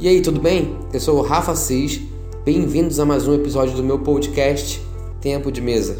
[0.00, 0.78] E aí, tudo bem?
[0.92, 2.00] Eu sou o Rafa Cis.
[2.44, 4.80] Bem-vindos a mais um episódio do meu podcast
[5.20, 5.96] Tempo de Mesa.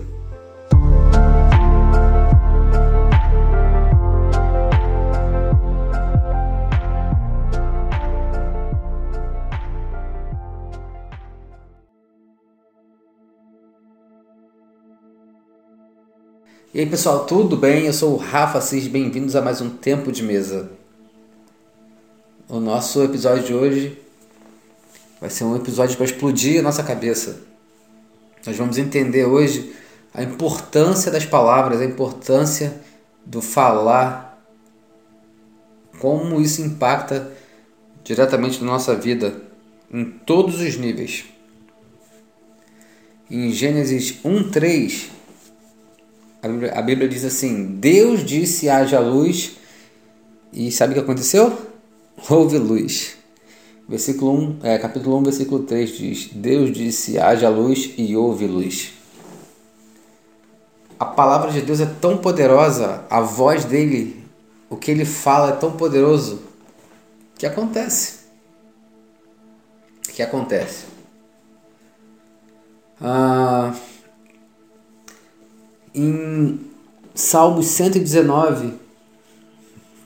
[16.73, 17.87] E aí, pessoal, tudo bem?
[17.87, 18.87] Eu sou o Rafa Cis.
[18.87, 20.78] Bem-vindos a mais um Tempo de Mesa.
[22.51, 23.99] O nosso episódio de hoje
[25.21, 27.43] vai ser um episódio para explodir a nossa cabeça.
[28.47, 29.75] Nós vamos entender hoje
[30.15, 32.81] a importância das palavras, a importância
[33.23, 34.43] do falar,
[35.99, 37.31] como isso impacta
[38.03, 39.43] diretamente na nossa vida
[39.93, 41.27] em todos os níveis.
[43.31, 45.11] Em Gênesis 1:3,
[46.43, 49.59] a Bíblia, a Bíblia diz assim: Deus disse haja luz,
[50.51, 51.69] e sabe o que aconteceu?
[52.29, 53.17] Houve luz.
[53.89, 58.93] Versículo 1, é, capítulo 1, versículo 3 diz: Deus disse: haja luz e houve luz.
[60.99, 64.25] A palavra de Deus é tão poderosa, a voz dele,
[64.69, 66.43] o que ele fala é tão poderoso,
[67.37, 68.19] que acontece.
[70.13, 70.87] Que acontece.
[73.01, 73.73] Ah,
[75.95, 76.61] em
[77.15, 78.75] Salmos 119,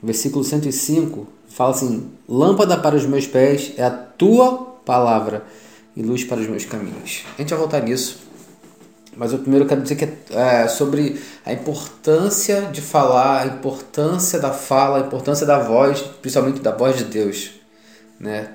[0.01, 5.43] versículo 105, fala assim: Lâmpada para os meus pés é a tua palavra
[5.95, 7.23] e luz para os meus caminhos.
[7.37, 8.23] A gente vai voltar nisso.
[9.15, 14.39] Mas eu primeiro quero dizer que é, é sobre a importância de falar, a importância
[14.39, 17.51] da fala, a importância da voz, principalmente da voz de Deus.
[18.19, 18.49] Né?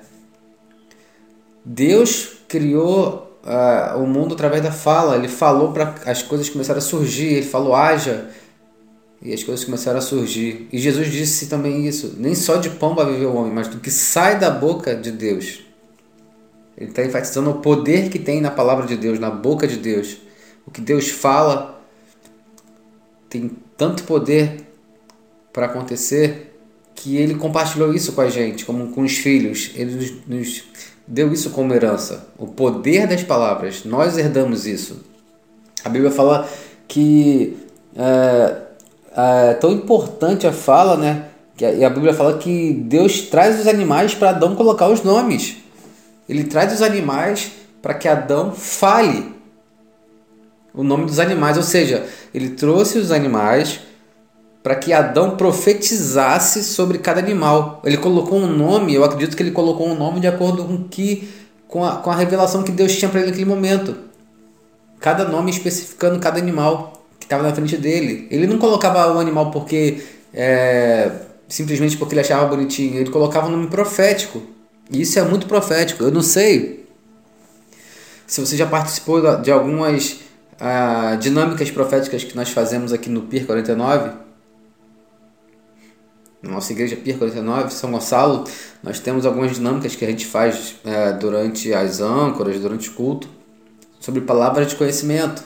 [1.65, 5.15] Deus criou uh, o mundo através da fala.
[5.15, 7.35] Ele falou para as coisas começarem a surgir.
[7.35, 8.29] Ele falou: haja
[9.21, 10.69] e as coisas começaram a surgir.
[10.73, 13.79] E Jesus disse também isso: nem só de pão vai viver o homem, mas do
[13.79, 15.65] que sai da boca de Deus.
[16.77, 20.19] Ele está enfatizando o poder que tem na palavra de Deus, na boca de Deus.
[20.65, 21.83] O que Deus fala
[23.29, 24.61] tem tanto poder
[25.53, 26.57] para acontecer
[26.95, 29.73] que ele compartilhou isso com a gente, como com os filhos.
[29.75, 30.65] Ele nos, nos
[31.07, 32.29] deu isso como herança.
[32.39, 33.85] O poder das palavras.
[33.85, 35.05] Nós herdamos isso.
[35.85, 36.49] A Bíblia fala
[36.87, 37.57] que.
[37.97, 38.68] É,
[39.21, 41.25] é tão importante a fala, né?
[41.61, 45.57] E a Bíblia fala que Deus traz os animais para Adão colocar os nomes.
[46.29, 47.51] Ele traz os animais
[47.83, 49.35] para que Adão fale
[50.73, 53.81] o nome dos animais, ou seja, ele trouxe os animais
[54.63, 57.83] para que Adão profetizasse sobre cada animal.
[57.85, 61.29] Ele colocou um nome, eu acredito que ele colocou um nome de acordo com que
[61.67, 63.97] com a, com a revelação que Deus tinha para ele naquele momento.
[65.01, 66.98] Cada nome especificando cada animal
[67.29, 68.27] estava na frente dele.
[68.31, 70.03] Ele não colocava o animal porque
[70.33, 71.13] é,
[71.47, 74.43] simplesmente porque ele achava bonitinho, ele colocava um nome profético.
[74.91, 76.03] E isso é muito profético.
[76.03, 76.87] Eu não sei
[78.27, 80.21] se você já participou de algumas
[80.59, 84.11] ah, dinâmicas proféticas que nós fazemos aqui no PIR 49.
[86.41, 88.45] Na nossa igreja PIR 49, São Gonçalo,
[88.83, 93.29] nós temos algumas dinâmicas que a gente faz é, durante as âncoras, durante o culto,
[93.99, 95.43] sobre palavras de conhecimento.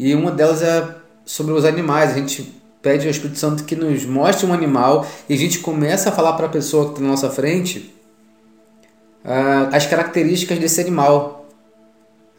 [0.00, 0.96] E uma delas é
[1.26, 2.12] sobre os animais.
[2.12, 2.50] A gente
[2.80, 6.32] pede ao Espírito Santo que nos mostre um animal e a gente começa a falar
[6.32, 7.94] para a pessoa que está na nossa frente
[9.22, 11.46] uh, as características desse animal.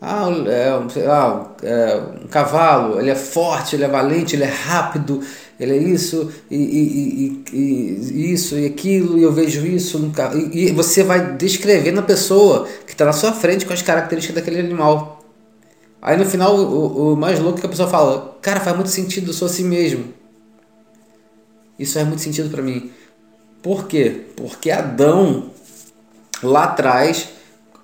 [0.02, 0.70] Ah, é,
[1.08, 5.22] ah, é, um cavalo, ele é forte, ele é valente, ele é rápido,
[5.60, 10.00] ele é isso e, e, e, e isso e aquilo, e eu vejo isso.
[10.00, 10.12] No,
[10.52, 14.38] e, e você vai descrevendo a pessoa que está na sua frente com as características
[14.38, 15.21] daquele animal.
[16.02, 18.90] Aí no final, o, o mais louco é que a pessoa fala: Cara, faz muito
[18.90, 20.06] sentido, eu sou assim mesmo.
[21.78, 22.92] Isso faz muito sentido para mim.
[23.62, 24.26] Por quê?
[24.36, 25.52] Porque Adão,
[26.42, 27.30] lá atrás,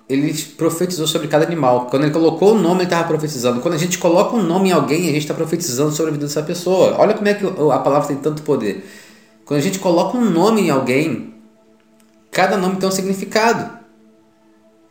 [0.08, 1.86] ele profetizou sobre cada animal.
[1.86, 3.60] Quando ele colocou o nome, ele estava profetizando.
[3.60, 6.26] Quando a gente coloca um nome em alguém, a gente está profetizando sobre a vida
[6.26, 6.96] dessa pessoa.
[6.98, 8.84] Olha como é que a palavra tem tanto poder.
[9.44, 11.34] Quando a gente coloca um nome em alguém,
[12.32, 13.77] cada nome tem um significado.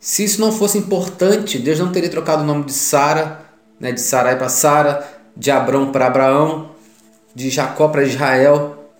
[0.00, 3.44] Se isso não fosse importante, Deus não teria trocado o nome de Sara,
[3.80, 5.06] né, de Sarai para Sara,
[5.36, 6.70] de Abrão para Abraão,
[7.34, 8.90] de Jacó para Israel.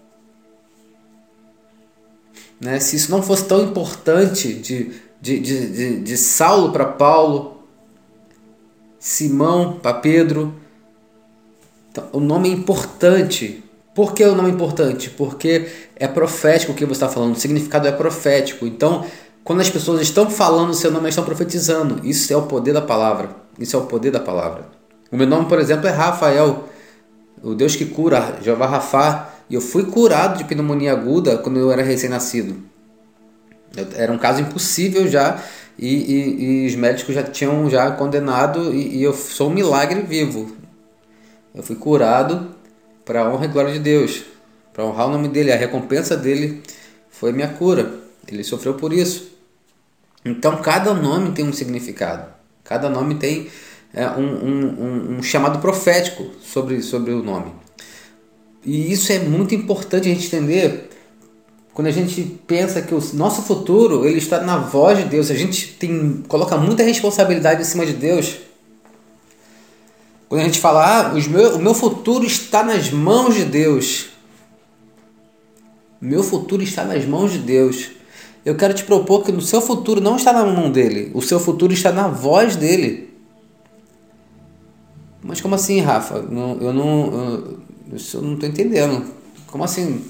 [2.60, 2.80] Né?
[2.80, 7.58] Se isso não fosse tão importante, de, de, de, de, de Saulo para Paulo,
[8.98, 10.54] Simão para Pedro.
[11.90, 13.62] Então, o nome é importante.
[13.94, 15.10] Por que o nome é importante?
[15.10, 18.66] Porque é profético o que você está falando, o significado é profético.
[18.66, 19.04] Então,
[19.44, 22.06] quando as pessoas estão falando o seu nome, estão profetizando.
[22.06, 23.30] Isso é o poder da palavra.
[23.58, 24.66] Isso é o poder da palavra.
[25.10, 26.68] O meu nome, por exemplo, é Rafael,
[27.42, 29.28] o Deus que cura, Jeová Rafa.
[29.48, 32.56] E eu fui curado de pneumonia aguda quando eu era recém-nascido.
[33.94, 35.42] Era um caso impossível já
[35.78, 40.02] e, e, e os médicos já tinham já condenado e, e eu sou um milagre
[40.02, 40.56] vivo.
[41.54, 42.48] Eu fui curado
[43.04, 44.22] para a honra e glória de Deus,
[44.72, 45.52] para honrar o nome dele.
[45.52, 46.62] A recompensa dele
[47.08, 48.07] foi minha cura.
[48.28, 49.32] Ele sofreu por isso.
[50.24, 52.32] Então cada nome tem um significado.
[52.64, 53.48] Cada nome tem
[53.94, 57.52] é, um, um, um, chamado profético sobre, sobre o nome.
[58.64, 60.90] E isso é muito importante a gente entender
[61.72, 65.30] quando a gente pensa que o nosso futuro ele está na voz de Deus.
[65.30, 68.36] A gente tem, coloca muita responsabilidade em cima de Deus.
[70.28, 74.08] Quando a gente fala, ah, os meu, o meu futuro está nas mãos de Deus.
[76.00, 77.97] Meu futuro está nas mãos de Deus.
[78.48, 81.38] Eu quero te propor que o seu futuro não está na mão dele, o seu
[81.38, 83.14] futuro está na voz dele.
[85.22, 86.14] Mas como assim, Rafa?
[86.14, 86.72] Eu não, eu
[88.14, 89.04] eu não estou entendendo.
[89.48, 90.02] Como assim?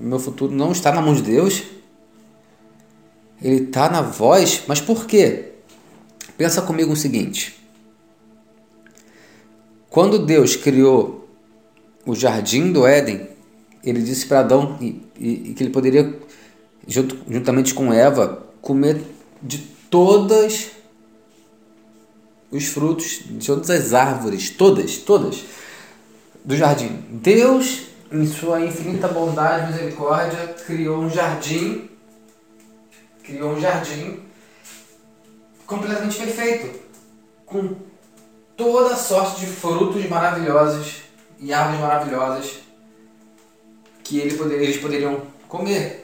[0.00, 1.64] Meu futuro não está na mão de Deus?
[3.42, 4.62] Ele está na voz?
[4.66, 5.52] Mas por quê?
[6.38, 7.62] Pensa comigo o seguinte.
[9.90, 11.28] Quando Deus criou
[12.06, 13.28] o jardim do Éden,
[13.84, 16.18] ele disse para Adão que ele poderia,
[16.86, 19.00] junto, juntamente com Eva, comer
[19.42, 19.58] de
[19.90, 20.70] todas
[22.50, 25.44] os frutos, de todas as árvores, todas, todas
[26.44, 27.04] do jardim.
[27.10, 31.88] Deus, em sua infinita bondade e misericórdia, criou um jardim,
[33.22, 34.20] criou um jardim
[35.66, 36.80] completamente perfeito,
[37.46, 37.74] com
[38.56, 41.02] toda sorte de frutos maravilhosos
[41.38, 42.58] e árvores maravilhosas
[44.04, 46.01] que ele poder, eles poderiam comer.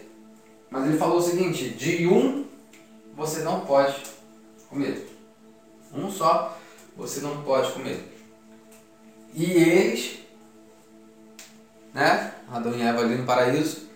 [0.71, 2.47] Mas ele falou o seguinte: de um
[3.17, 4.03] você não pode
[4.69, 5.09] comer.
[5.95, 6.57] Um só
[6.97, 8.15] você não pode comer.
[9.35, 10.19] E eles,
[11.95, 12.35] né?
[12.51, 13.89] Adão e Eva ali no paraíso,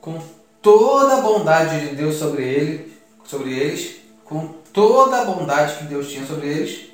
[0.00, 0.22] com
[0.62, 6.08] toda a bondade de Deus sobre ele, sobre eles, com toda a bondade que Deus
[6.10, 6.90] tinha sobre eles,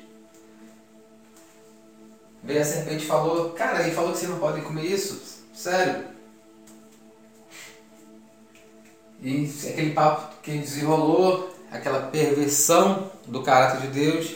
[2.43, 5.43] veio a serpente e falou, cara, ele falou que vocês não podem comer isso?
[5.53, 6.14] Sério?
[9.25, 14.35] E aquele papo que desenrolou, aquela perversão do caráter de Deus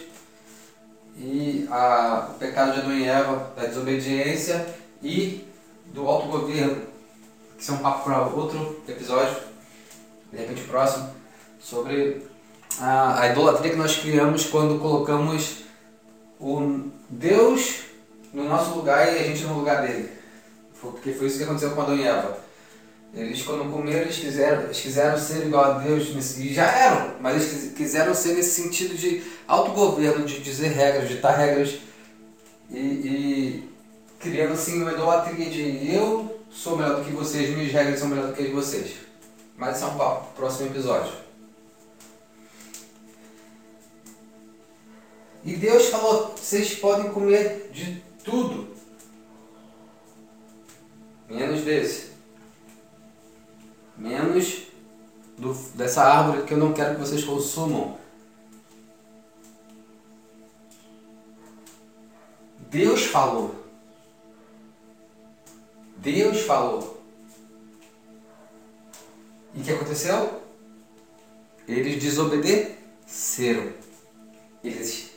[1.15, 4.65] e a, o pecado de Adão e Eva, da desobediência
[5.03, 5.47] e
[5.93, 6.81] do autogoverno,
[7.55, 9.37] que são um papo para outro episódio,
[10.31, 11.07] de repente próximo,
[11.59, 12.25] sobre
[12.79, 15.65] a, a idolatria que nós criamos quando colocamos
[16.39, 17.81] o Deus
[18.33, 20.09] no nosso lugar e a gente no lugar dele.
[20.81, 22.48] Porque foi isso que aconteceu com Adão e Eva
[23.13, 27.35] eles, quando comeram, eles quiseram, eles quiseram ser igual a Deus, e já eram, mas
[27.35, 31.79] eles quiseram ser nesse sentido de autogoverno, de dizer regras, de ditar regras,
[32.69, 33.69] e, e
[34.19, 38.31] criando assim uma idolatria de eu sou melhor do que vocês, minhas regras são melhores
[38.31, 38.91] do que as de vocês.
[39.57, 41.11] Mas isso é um papo, próximo episódio.
[45.43, 48.67] E Deus falou: vocês podem comer de tudo,
[51.27, 52.08] menos desse
[53.99, 54.63] menos
[55.37, 57.97] do, dessa árvore que eu não quero que vocês consumam.
[62.69, 63.55] Deus falou.
[65.97, 67.01] Deus falou.
[69.53, 70.41] E o que aconteceu?
[71.67, 73.73] Eles desobedeceram.
[74.63, 75.11] Eles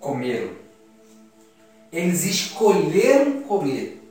[0.00, 0.52] comeram.
[1.92, 4.03] Eles escolheram comer.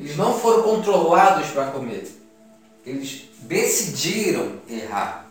[0.00, 2.10] Eles não foram controlados para comer.
[2.86, 5.30] Eles decidiram errar.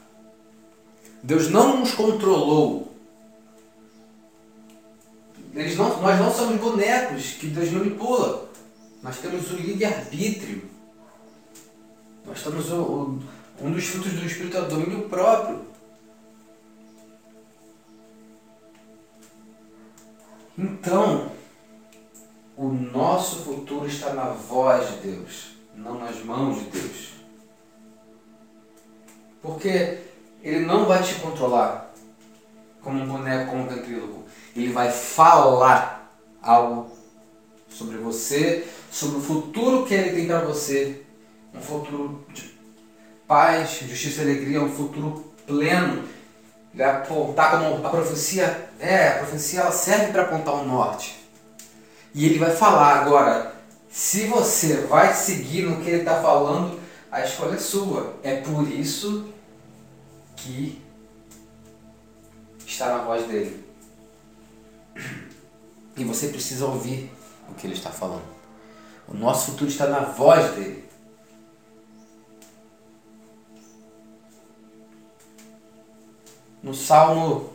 [1.23, 2.93] Deus não nos controlou.
[5.55, 8.47] Eles não, nós não somos bonecos que Deus manipula.
[9.01, 10.69] Nós temos o livre-arbítrio.
[12.23, 13.19] Nós temos o, o,
[13.63, 15.65] um dos frutos do Espírito é o domínio próprio.
[20.55, 21.31] Então,
[22.59, 27.13] o nosso futuro está na voz de Deus, não nas mãos de Deus.
[29.41, 29.99] Porque
[30.43, 31.93] Ele não vai te controlar
[32.81, 34.25] como um boneco, como um ventríloco.
[34.53, 36.91] Ele vai falar algo
[37.69, 41.01] sobre você, sobre o futuro que Ele tem para você.
[41.55, 42.59] Um futuro de
[43.25, 46.03] paz, justiça e alegria, um futuro pleno.
[46.73, 51.18] Ele vai apontar como a profecia é, a profecia ela serve para apontar o norte.
[52.13, 53.55] E ele vai falar agora.
[53.89, 56.79] Se você vai seguir no que ele está falando,
[57.11, 58.15] a escolha é sua.
[58.23, 59.29] É por isso
[60.35, 60.81] que
[62.65, 63.65] está na voz dele.
[65.97, 67.11] E você precisa ouvir
[67.49, 68.23] o que ele está falando.
[69.07, 70.87] O nosso futuro está na voz dele.
[76.61, 77.51] No Salmo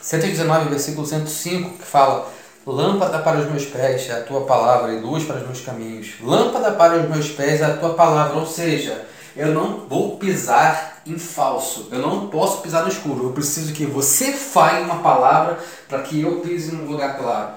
[0.00, 2.32] 119, versículo 105, que fala
[2.64, 6.14] Lâmpada para os meus pés é a tua palavra e luz para os meus caminhos.
[6.22, 9.04] Lâmpada para os meus pés é a tua palavra, ou seja,
[9.34, 11.88] eu não vou pisar em falso.
[11.90, 13.26] Eu não posso pisar no escuro.
[13.26, 17.54] Eu preciso que você fale uma palavra para que eu pise num lugar claro.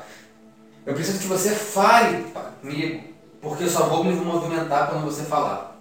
[0.85, 2.25] Eu preciso que você fale
[2.62, 3.03] comigo,
[3.41, 5.79] porque eu só vou me movimentar quando você falar.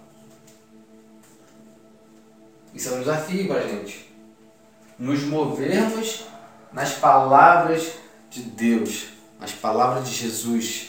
[2.73, 4.13] Isso é um desafio para a gente.
[4.99, 6.25] Nos movermos
[6.71, 7.93] nas palavras
[8.29, 9.14] de Deus,
[9.45, 10.87] nas palavras de Jesus.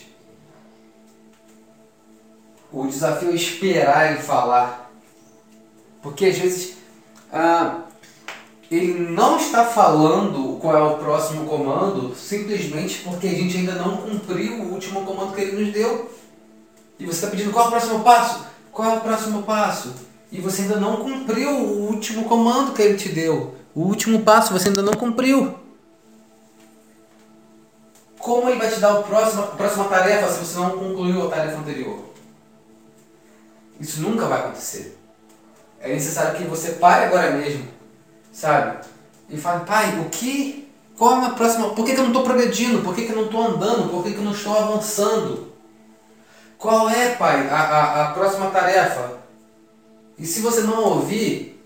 [2.72, 4.90] O desafio é esperar ele falar.
[6.02, 6.76] Porque às vezes
[7.30, 7.80] ah,
[8.70, 13.98] ele não está falando qual é o próximo comando simplesmente porque a gente ainda não
[13.98, 16.10] cumpriu o último comando que ele nos deu.
[16.98, 18.46] E você está pedindo qual é o próximo passo?
[18.72, 19.92] Qual é o próximo passo?
[20.32, 23.54] E você ainda não cumpriu o último comando que ele te deu.
[23.74, 25.65] O último passo você ainda não cumpriu.
[28.26, 31.30] Como ele vai te dar a próxima, a próxima tarefa se você não concluiu a
[31.30, 32.00] tarefa anterior?
[33.78, 34.98] Isso nunca vai acontecer.
[35.78, 37.68] É necessário que você pare agora mesmo,
[38.32, 38.84] sabe?
[39.30, 40.68] E fale, pai, o que?
[40.98, 41.68] Qual é a próxima?
[41.68, 42.82] Por que, que eu não estou progredindo?
[42.82, 43.90] Por que, que eu não estou andando?
[43.90, 45.52] Por que, que eu não estou avançando?
[46.58, 49.20] Qual é, pai, a, a, a próxima tarefa?
[50.18, 51.62] E se você não ouvir,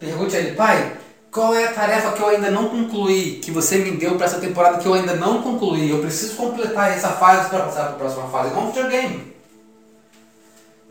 [0.00, 0.96] pergunte a ele, pai,
[1.32, 4.38] qual é a tarefa que eu ainda não concluí, que você me deu para essa
[4.38, 5.88] temporada que eu ainda não concluí?
[5.88, 8.50] Eu preciso completar essa fase para passar para a próxima fase.
[8.50, 9.34] Igual um videogame.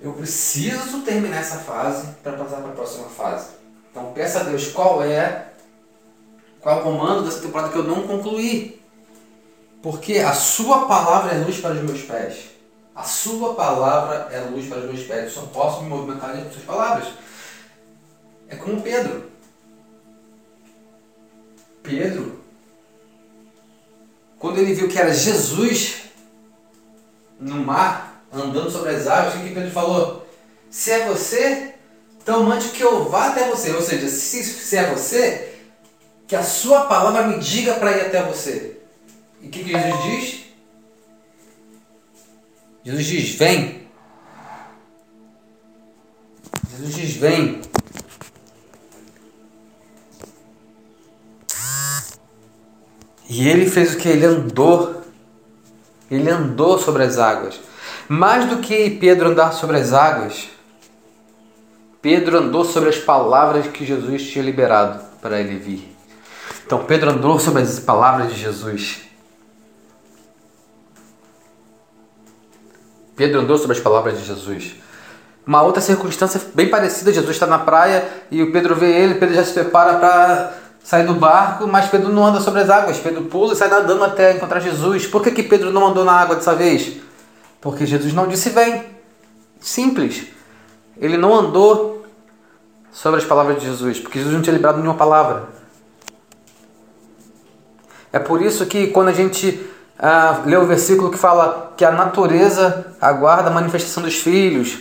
[0.01, 3.49] Eu preciso terminar essa fase para passar para a próxima fase.
[3.91, 5.49] Então peça a Deus qual é
[6.59, 8.81] qual é o comando dessa temporada que eu não concluí.
[9.83, 12.45] Porque a sua palavra é luz para os meus pés.
[12.95, 15.25] A sua palavra é luz para os meus pés.
[15.25, 17.09] Eu só posso me movimentar com suas palavras.
[18.49, 19.30] É como Pedro.
[21.83, 22.41] Pedro,
[24.39, 26.03] quando ele viu que era Jesus
[27.39, 30.27] no mar, andando sobre as águas, o que Pedro falou?
[30.69, 31.75] Se é você,
[32.21, 33.71] então mande que eu vá até você.
[33.71, 35.59] Ou seja, se, se é você,
[36.27, 38.79] que a sua palavra me diga para ir até você.
[39.41, 40.45] E o que, que Jesus diz?
[42.85, 43.87] Jesus diz: Vem.
[46.71, 47.61] Jesus diz: Vem.
[53.33, 54.09] E ele fez o que?
[54.09, 55.03] Ele andou.
[56.11, 57.61] Ele andou sobre as águas.
[58.09, 60.49] Mais do que Pedro andar sobre as águas,
[62.01, 65.95] Pedro andou sobre as palavras que Jesus tinha liberado para ele vir.
[66.65, 68.99] Então Pedro andou sobre as palavras de Jesus.
[73.15, 74.75] Pedro andou sobre as palavras de Jesus.
[75.47, 79.35] Uma outra circunstância bem parecida, Jesus está na praia e o Pedro vê ele, Pedro
[79.35, 82.97] já se prepara para sair do barco, mas Pedro não anda sobre as águas.
[82.97, 85.05] Pedro pula e sai nadando até encontrar Jesus.
[85.07, 86.97] Por que, que Pedro não andou na água dessa vez?
[87.59, 88.83] Porque Jesus não disse vem.
[89.59, 90.27] Simples.
[90.97, 92.05] Ele não andou
[92.91, 95.49] sobre as palavras de Jesus, porque Jesus não tinha liberado nenhuma palavra.
[98.11, 99.65] É por isso que quando a gente
[99.97, 104.79] ah, lê o versículo que fala que a natureza aguarda a manifestação dos filhos,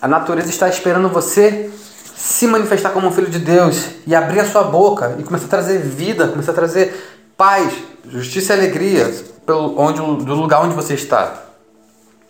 [0.00, 1.70] a natureza está esperando você
[2.18, 5.48] se manifestar como um filho de Deus e abrir a sua boca e começar a
[5.48, 7.72] trazer vida, começar a trazer paz,
[8.08, 9.14] justiça e alegria
[9.46, 11.44] pelo onde, do lugar onde você está.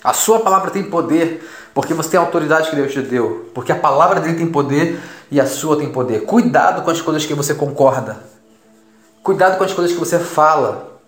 [0.04, 1.42] A sua palavra tem poder
[1.72, 5.00] porque você tem a autoridade que Deus te deu, porque a palavra dele tem poder
[5.30, 6.26] e a sua tem poder.
[6.26, 8.18] Cuidado com as coisas que você concorda.
[9.22, 11.00] Cuidado com as coisas que você fala.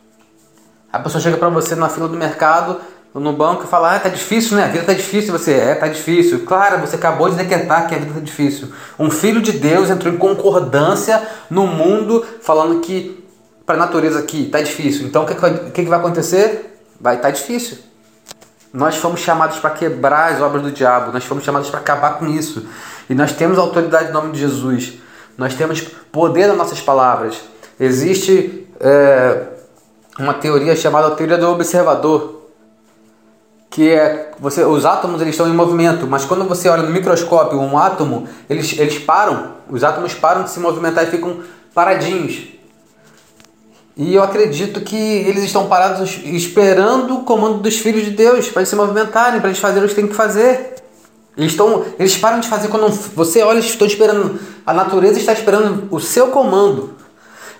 [0.90, 2.80] A pessoa chega para você na fila do mercado
[3.14, 4.64] no banco e fala, ah, tá difícil, né?
[4.64, 5.32] A vida tá difícil.
[5.32, 6.44] Você, é, tá difícil.
[6.44, 8.68] Claro, você acabou de decretar que a vida tá difícil.
[8.98, 13.24] Um filho de Deus entrou em concordância no mundo falando que
[13.66, 15.06] para a natureza aqui tá difícil.
[15.06, 16.80] Então o que, que, que vai acontecer?
[17.00, 17.78] Vai estar tá difícil.
[18.72, 22.26] Nós fomos chamados para quebrar as obras do diabo, nós fomos chamados para acabar com
[22.26, 22.66] isso.
[23.08, 24.94] E nós temos autoridade em nome de Jesus.
[25.36, 25.80] Nós temos
[26.12, 27.40] poder nas nossas palavras.
[27.80, 29.42] Existe é,
[30.18, 32.39] uma teoria chamada teoria do observador
[33.70, 37.60] que é você os átomos eles estão em movimento, mas quando você olha no microscópio
[37.60, 41.36] um átomo, eles, eles param, os átomos param de se movimentar e ficam
[41.72, 42.48] paradinhos.
[43.96, 48.62] E eu acredito que eles estão parados esperando o comando dos filhos de Deus para
[48.62, 50.74] eles se movimentarem, para eles fazerem o que têm que fazer.
[51.36, 55.86] Eles, estão, eles param de fazer quando você olha, estão esperando, a natureza está esperando
[55.90, 56.94] o seu comando.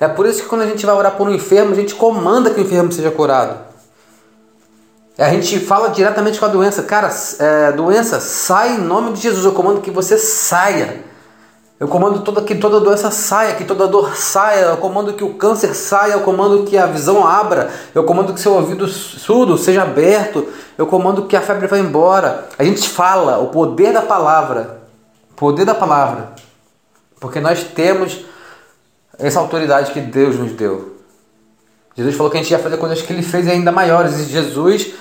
[0.01, 2.51] É por isso que quando a gente vai orar por um enfermo, a gente comanda
[2.51, 3.70] que o enfermo seja curado.
[5.21, 6.83] A gente fala diretamente com a doença.
[6.83, 9.45] Cara, é, doença, sai em nome de Jesus.
[9.45, 11.05] Eu comando que você saia.
[11.79, 14.65] Eu comando toda, que toda doença saia, que toda dor saia.
[14.65, 16.15] Eu comando que o câncer saia.
[16.15, 17.71] Eu comando que a visão abra.
[17.95, 20.49] Eu comando que seu ouvido surdo seja aberto.
[20.79, 22.49] Eu comando que a febre vá embora.
[22.59, 24.81] A gente fala o poder da palavra.
[25.37, 26.31] Poder da palavra.
[27.21, 28.25] Porque nós temos
[29.19, 30.97] essa autoridade que Deus nos deu.
[31.95, 34.19] Jesus falou que a gente ia fazer coisas que ele fez ainda maiores.
[34.19, 34.95] E Jesus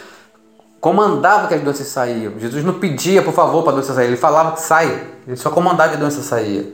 [0.79, 2.39] comandava que as doenças saíam.
[2.39, 4.07] Jesus não pedia, por favor, para a doença sair.
[4.07, 5.07] Ele falava que sai.
[5.27, 6.73] Ele só comandava que a doença saía.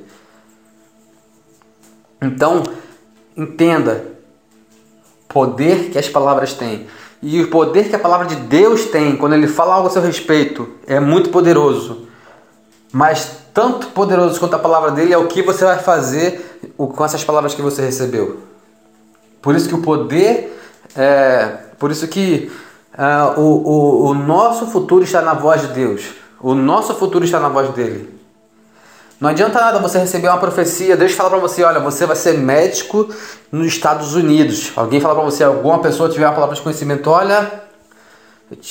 [2.21, 2.63] Então,
[3.35, 4.05] entenda
[5.27, 6.87] poder que as palavras têm.
[7.21, 10.01] E o poder que a palavra de Deus tem, quando ele fala algo a seu
[10.01, 12.07] respeito, é muito poderoso.
[12.91, 17.23] Mas tanto poderoso quanto a palavra dele é o que você vai fazer com essas
[17.23, 18.41] palavras que você recebeu.
[19.41, 20.57] Por isso que o poder,
[20.95, 21.45] é,
[21.77, 22.51] por isso que
[22.97, 26.03] Uh, o, o, o nosso futuro está na voz de Deus.
[26.39, 28.15] O nosso futuro está na voz dele.
[29.19, 32.37] Não adianta nada você receber uma profecia, Deus fala para você, olha, você vai ser
[32.37, 33.07] médico
[33.49, 34.73] nos Estados Unidos.
[34.75, 37.63] Alguém fala para você, alguma pessoa tiver uma palavra de conhecimento, olha,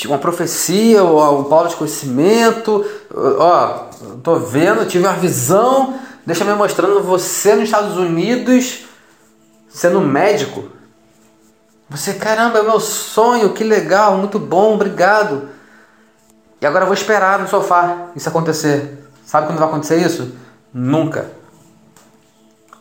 [0.06, 3.86] uma profecia, ou uma palavra de conhecimento, ó,
[4.22, 5.94] tô vendo, tive uma visão,
[6.26, 8.84] deixa me mostrando você nos Estados Unidos
[9.68, 10.73] sendo médico.
[11.88, 15.48] Você, caramba, é meu sonho, que legal, muito bom, obrigado.
[16.60, 19.06] E agora eu vou esperar no sofá isso acontecer.
[19.26, 20.34] Sabe quando vai acontecer isso?
[20.72, 21.30] Nunca.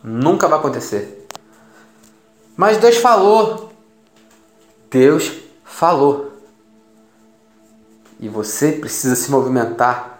[0.02, 1.26] Nunca vai acontecer.
[2.56, 3.72] Mas Deus falou.
[4.90, 5.32] Deus
[5.64, 6.32] falou.
[8.20, 10.18] E você precisa se movimentar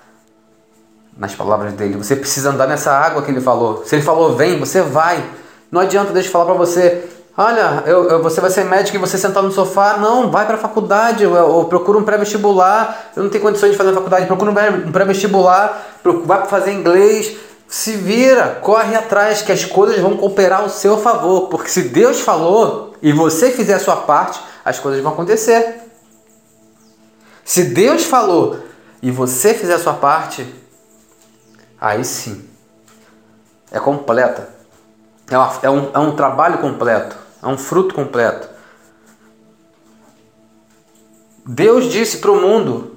[1.17, 1.97] nas palavras dele.
[1.97, 3.85] Você precisa andar nessa água que ele falou.
[3.87, 5.25] Se ele falou, vem, você vai.
[5.71, 9.19] Não adianta Deus falar para você, Olha, eu, eu, você vai ser médico e você
[9.19, 9.97] sentar no sofá.
[9.97, 13.11] Não, vai para a faculdade, ou, procura um pré-vestibular.
[13.17, 15.85] Eu não tenho condições de fazer a faculdade, procura um pré-vestibular,
[16.25, 17.37] vai fazer inglês.
[17.67, 21.49] Se vira, corre atrás, que as coisas vão cooperar ao seu favor.
[21.49, 25.81] Porque se Deus falou e você fizer a sua parte, as coisas vão acontecer.
[27.45, 28.59] Se Deus falou
[29.03, 30.47] e você fizer a sua parte,
[31.81, 32.49] aí sim,
[33.73, 34.55] é completa.
[35.29, 38.49] É, uma, é, um, é um trabalho completo é um fruto completo.
[41.47, 42.97] Deus disse para o mundo: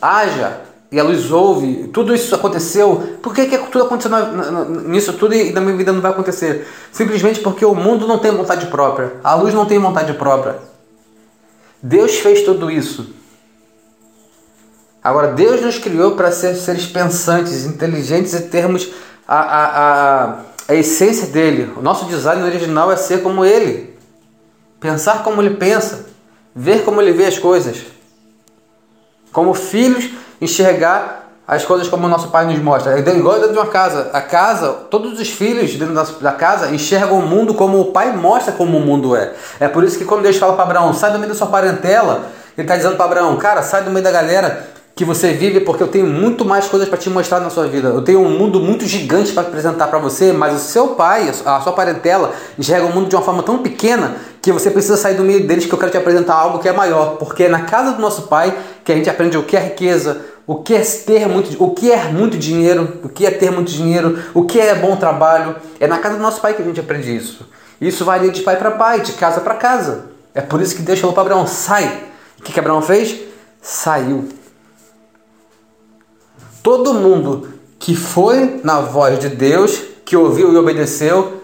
[0.00, 0.60] haja,
[0.92, 3.18] e a luz ouve, tudo isso aconteceu.
[3.22, 4.10] Por que, que tudo aconteceu
[4.86, 6.66] nisso tudo e na minha vida não vai acontecer?
[6.92, 10.56] Simplesmente porque o mundo não tem vontade própria, a luz não tem vontade própria.
[11.82, 13.14] Deus fez tudo isso.
[15.02, 18.90] Agora, Deus nos criou para ser seres pensantes, inteligentes e termos
[19.26, 21.72] a, a, a a essência dele.
[21.76, 23.98] O nosso design original é ser como ele,
[24.78, 26.06] pensar como ele pensa,
[26.54, 27.78] ver como ele vê as coisas.
[29.32, 32.98] Como filhos, enxergar as coisas como o nosso pai nos mostra.
[32.98, 34.10] É igual dentro de uma casa.
[34.12, 38.52] A casa, todos os filhos dentro da casa enxergam o mundo como o pai mostra
[38.52, 39.32] como o mundo é.
[39.58, 42.26] É por isso que quando Deus fala para Abraão, sai do meio da sua parentela,
[42.56, 44.68] ele está dizendo para Abraão, cara, sai do meio da galera
[44.98, 47.86] que você vive, porque eu tenho muito mais coisas para te mostrar na sua vida.
[47.90, 51.60] Eu tenho um mundo muito gigante para apresentar para você, mas o seu pai, a
[51.60, 55.22] sua parentela, enxerga o mundo de uma forma tão pequena que você precisa sair do
[55.22, 57.92] meio deles que eu quero te apresentar algo que é maior, porque é na casa
[57.92, 58.52] do nosso pai
[58.84, 61.92] que a gente aprende o que é riqueza, o que é ter muito, o que
[61.92, 65.54] é muito dinheiro, o que é ter muito dinheiro, o que é bom trabalho.
[65.78, 67.48] É na casa do nosso pai que a gente aprende isso.
[67.80, 70.06] Isso varia de pai para pai, de casa para casa.
[70.34, 71.86] É por isso que Deus falou para Abraão: sai.
[72.36, 73.16] O que, que Abraão fez?
[73.62, 74.37] Saiu.
[76.62, 81.42] Todo mundo que foi na voz de Deus, que ouviu e obedeceu,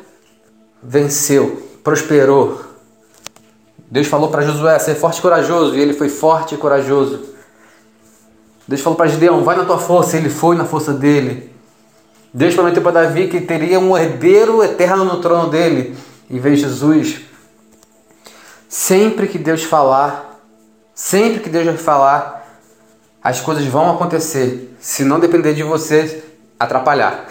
[0.82, 2.60] venceu, prosperou.
[3.90, 7.20] Deus falou para Josué ser forte e corajoso, e ele foi forte e corajoso.
[8.66, 11.52] Deus falou para Gideão, vai na tua força, e ele foi na força dele.
[12.32, 15.96] Deus prometeu para Davi que teria um herdeiro eterno no trono dele,
[16.28, 17.20] e veio Jesus.
[18.68, 20.40] Sempre que Deus falar,
[20.94, 22.43] sempre que Deus falar,
[23.24, 26.22] as coisas vão acontecer se não depender de você
[26.60, 27.26] atrapalhar.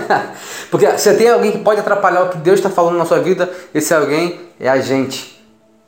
[0.70, 3.50] Porque se tem alguém que pode atrapalhar o que Deus está falando na sua vida,
[3.74, 5.42] esse alguém é a gente.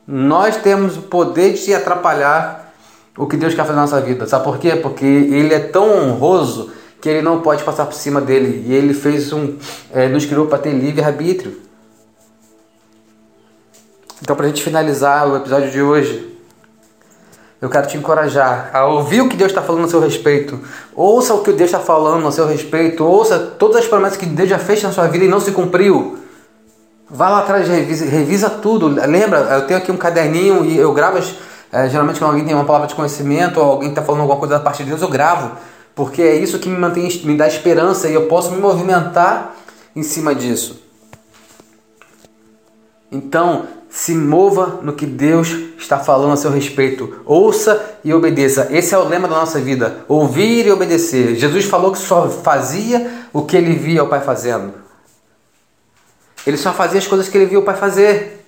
[0.07, 2.73] Nós temos o poder de atrapalhar
[3.15, 4.25] o que Deus quer fazer na nossa vida.
[4.25, 4.75] Sabe por quê?
[4.75, 8.65] Porque Ele é tão honroso que Ele não pode passar por cima dele.
[8.67, 9.57] E Ele fez um,
[9.93, 11.61] é, nos criou para ter livre arbítrio.
[14.21, 16.34] Então, para a gente finalizar o episódio de hoje,
[17.65, 20.59] eu quero te encorajar a ouvir o que Deus está falando a seu respeito.
[20.95, 23.03] Ouça o que Deus está falando a seu respeito.
[23.03, 26.15] Ouça todas as promessas que Deus já fez na sua vida e não se cumpriu.
[27.09, 28.87] Vá lá atrás, revisa, revisa tudo.
[28.87, 31.17] Lembra, eu tenho aqui um caderninho e eu gravo.
[31.71, 34.59] É, geralmente, quando alguém tem uma palavra de conhecimento ou alguém está falando alguma coisa
[34.59, 35.57] da parte de Deus, eu gravo.
[35.95, 39.55] porque é isso que me mantém, me dá esperança e eu posso me movimentar
[39.95, 40.83] em cima disso.
[43.11, 47.21] Então, se mova no que Deus está falando a seu respeito.
[47.23, 48.67] Ouça e obedeça.
[48.69, 51.35] Esse é o lema da nossa vida: ouvir e obedecer.
[51.35, 54.73] Jesus falou que só fazia o que ele via o Pai fazendo.
[56.45, 58.45] Ele só fazia as coisas que ele via o Pai fazer.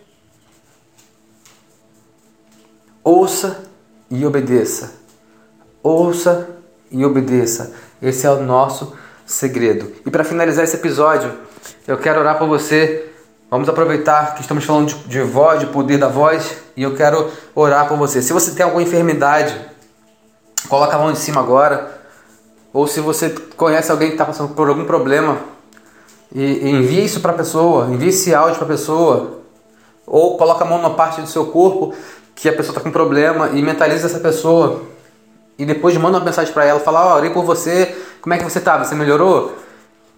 [3.02, 3.64] Ouça
[4.12, 4.96] e obedeça.
[5.82, 6.50] Ouça
[6.92, 7.74] e obedeça.
[8.02, 9.94] Esse é o nosso segredo.
[10.06, 11.34] E para finalizar esse episódio,
[11.88, 13.07] eu quero orar por você
[13.50, 17.32] Vamos aproveitar que estamos falando de, de voz, de poder da voz, e eu quero
[17.56, 18.22] orar por você.
[18.22, 19.56] Se você tem alguma enfermidade,
[20.68, 21.98] coloca a mão em cima agora.
[22.74, 25.38] Ou se você conhece alguém que está passando por algum problema,
[26.36, 29.40] e, e envie isso para a pessoa, envie esse áudio para a pessoa.
[30.06, 31.96] Ou coloca a mão numa parte do seu corpo
[32.36, 34.82] que a pessoa está com problema e mentaliza essa pessoa.
[35.58, 38.38] E depois manda uma mensagem para ela, fala, ó, oh, orei por você, como é
[38.38, 38.78] que você está?
[38.78, 39.58] Você melhorou?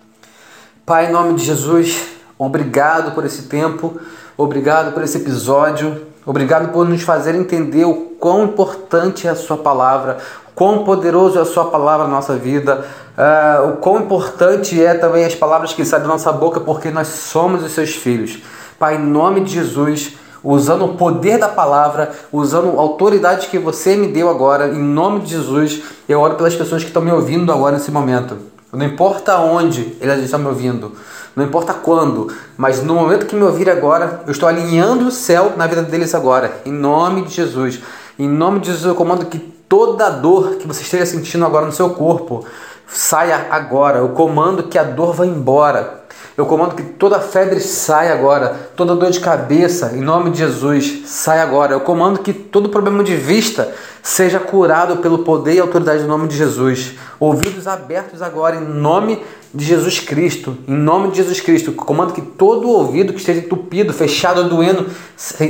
[0.86, 4.00] Pai, em nome de Jesus, obrigado por esse tempo,
[4.36, 9.58] obrigado por esse episódio, obrigado por nos fazer entender o quão importante é a Sua
[9.58, 10.17] palavra,
[10.58, 12.84] quão poderoso é a Sua palavra na nossa vida,
[13.15, 17.10] uh, o quão importante é também as palavras que saem da nossa boca, porque nós
[17.10, 18.39] somos os Seus filhos.
[18.80, 23.96] Pai, em nome de Jesus, usando o poder da palavra, usando a autoridade que você
[23.96, 27.52] me deu agora, em nome de Jesus, eu oro pelas pessoas que estão me ouvindo
[27.52, 28.36] agora nesse momento.
[28.74, 30.93] Não importa onde elas estão me ouvindo,
[31.36, 35.54] não importa quando, mas no momento que me ouvir agora, eu estou alinhando o céu
[35.56, 37.80] na vida deles agora, em nome de Jesus.
[38.20, 41.72] Em nome de Jesus, eu comando que toda dor que você esteja sentindo agora no
[41.72, 42.44] seu corpo
[42.88, 44.00] saia agora.
[44.00, 46.06] Eu comando que a dor vá embora.
[46.36, 51.04] Eu comando que toda febre saia agora, toda dor de cabeça, em nome de Jesus,
[51.06, 51.74] saia agora.
[51.74, 56.28] Eu comando que todo problema de vista seja curado pelo poder e autoridade do nome
[56.28, 56.94] de Jesus.
[57.20, 59.22] Ouvidos abertos agora, em nome
[59.54, 60.58] de Jesus Cristo.
[60.68, 61.72] Em nome de Jesus Cristo.
[61.72, 64.88] Comando que todo ouvido que esteja entupido, fechado, doendo,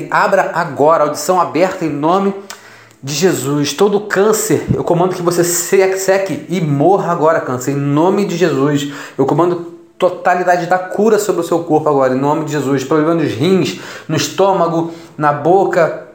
[0.09, 1.03] abra agora.
[1.03, 2.56] Audição aberta em nome de
[3.01, 8.25] de Jesus, todo câncer, eu comando que você seque e morra agora, câncer, em nome
[8.25, 8.91] de Jesus.
[9.17, 12.83] Eu comando totalidade da cura sobre o seu corpo agora, em nome de Jesus.
[12.83, 16.07] Problema nos rins, no estômago, na boca,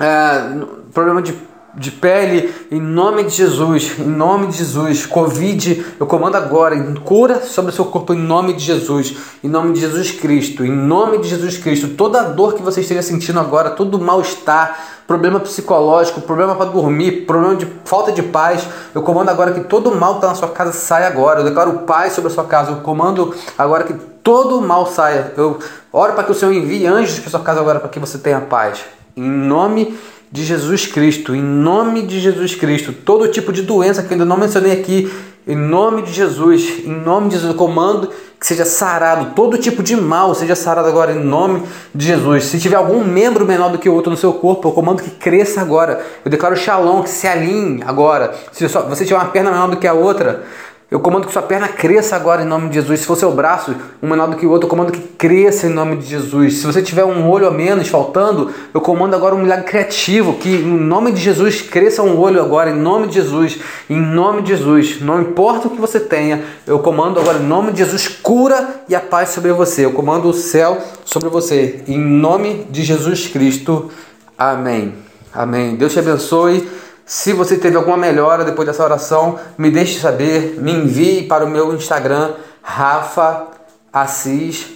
[0.00, 0.58] é,
[0.92, 1.34] problema de
[1.76, 5.06] de pele, em nome de Jesus, em nome de Jesus.
[5.06, 9.72] Covid, eu comando agora, cura sobre o seu corpo, em nome de Jesus, em nome
[9.72, 11.88] de Jesus Cristo, em nome de Jesus Cristo.
[11.88, 17.56] Toda dor que você esteja sentindo agora, todo mal-estar, problema psicológico, problema para dormir, problema
[17.56, 20.72] de falta de paz, eu comando agora que todo mal que está na sua casa
[20.72, 21.40] saia agora.
[21.40, 25.32] Eu declaro paz sobre a sua casa, eu comando agora que todo mal saia.
[25.36, 25.58] Eu
[25.92, 28.40] oro para que o Senhor envie anjos para sua casa agora para que você tenha
[28.40, 28.80] paz.
[29.16, 29.96] Em nome
[30.32, 34.24] de Jesus Cristo, em nome de Jesus Cristo, todo tipo de doença que eu ainda
[34.24, 35.12] não mencionei aqui,
[35.46, 38.10] em nome de Jesus, em nome de Jesus, eu comando
[38.44, 41.62] que seja sarado, todo tipo de mal seja sarado agora em nome
[41.94, 42.44] de Jesus.
[42.44, 45.08] Se tiver algum membro menor do que o outro no seu corpo, eu comando que
[45.08, 46.04] cresça agora.
[46.22, 48.34] Eu declaro shalom, que se alinhe agora.
[48.52, 50.44] Se você tiver uma perna menor do que a outra,
[50.90, 53.00] eu comando que sua perna cresça agora em nome de Jesus.
[53.00, 55.70] Se for seu braço um menor do que o outro, eu comando que cresça em
[55.70, 56.58] nome de Jesus.
[56.58, 60.48] Se você tiver um olho a menos faltando, eu comando agora um milagre criativo, que
[60.48, 63.58] em nome de Jesus cresça um olho agora em nome de Jesus.
[63.88, 65.00] Em nome de Jesus.
[65.00, 68.94] Não importa o que você tenha, eu comando agora em nome de Jesus cura e
[68.94, 69.86] a paz sobre você.
[69.86, 71.82] Eu comando o céu sobre você.
[71.88, 73.90] Em nome de Jesus Cristo.
[74.36, 74.94] Amém.
[75.32, 75.76] Amém.
[75.76, 76.68] Deus te abençoe.
[77.06, 81.50] Se você teve alguma melhora depois dessa oração, me deixe saber, me envie para o
[81.50, 83.48] meu Instagram, Rafa
[83.92, 84.74] Assis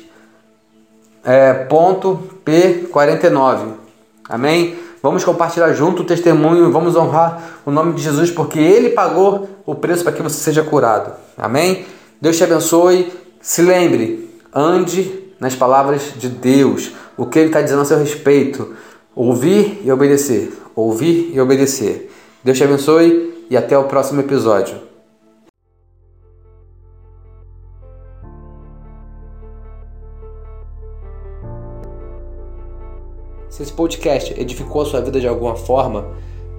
[1.25, 3.75] é, ponto P49.
[4.29, 4.79] Amém?
[5.03, 9.75] Vamos compartilhar junto o testemunho, vamos honrar o nome de Jesus, porque Ele pagou o
[9.75, 11.13] preço para que você seja curado.
[11.37, 11.87] Amém?
[12.21, 13.13] Deus te abençoe.
[13.41, 18.75] Se lembre, ande nas palavras de Deus, o que Ele está dizendo a seu respeito.
[19.15, 20.53] Ouvir e obedecer.
[20.75, 22.11] Ouvir e obedecer.
[22.43, 24.77] Deus te abençoe e até o próximo episódio.
[33.49, 36.07] Se esse podcast edificou a sua vida de alguma forma,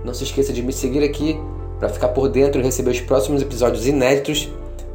[0.03, 1.39] não se esqueça de me seguir aqui
[1.79, 4.49] para ficar por dentro e receber os próximos episódios inéditos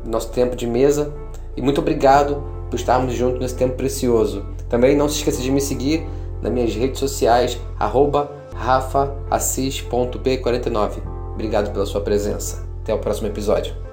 [0.04, 1.14] do nosso tempo de mesa.
[1.56, 4.44] E muito obrigado por estarmos juntos nesse tempo precioso.
[4.68, 6.06] Também não se esqueça de me seguir
[6.42, 11.02] nas minhas redes sociais, arroba rafaassis.p49.
[11.34, 12.66] Obrigado pela sua presença.
[12.82, 13.83] Até o próximo episódio.